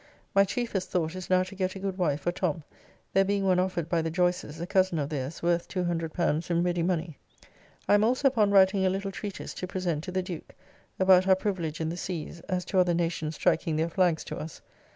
My 0.33 0.45
chiefest 0.45 0.89
thought 0.89 1.15
is 1.15 1.29
now 1.29 1.43
to 1.43 1.53
get 1.53 1.75
a 1.75 1.79
good 1.79 1.95
wife 1.99 2.21
for 2.21 2.31
Tom, 2.31 2.63
there 3.13 3.23
being 3.23 3.45
one 3.45 3.59
offered 3.59 3.87
by 3.87 4.01
the 4.01 4.09
Joyces, 4.09 4.59
a 4.59 4.65
cozen 4.65 4.97
of 4.97 5.09
theirs, 5.09 5.43
worth 5.43 5.69
L200 5.69 6.49
in 6.49 6.63
ready 6.63 6.81
money. 6.81 7.19
I 7.87 7.93
am 7.93 8.03
also 8.03 8.27
upon 8.27 8.49
writing 8.49 8.83
a 8.83 8.89
little 8.89 9.11
treatise 9.11 9.53
to 9.53 9.67
present 9.67 10.03
to 10.05 10.11
the 10.11 10.23
Duke, 10.23 10.55
about 10.99 11.27
our 11.27 11.35
privilege 11.35 11.79
in 11.79 11.89
the 11.89 11.97
seas, 11.97 12.39
as 12.49 12.65
to 12.65 12.79
other 12.79 12.95
nations 12.95 13.35
striking 13.35 13.75
their 13.75 13.89
flags 13.89 14.23
to 14.23 14.37
us. 14.39 14.59